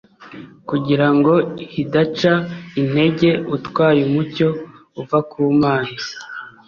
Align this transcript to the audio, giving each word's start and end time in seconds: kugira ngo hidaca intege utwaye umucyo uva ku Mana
kugira 0.69 1.07
ngo 1.15 1.33
hidaca 1.73 2.33
intege 2.81 3.29
utwaye 3.55 3.99
umucyo 4.09 4.47
uva 5.01 5.19
ku 5.29 5.39
Mana 5.61 5.95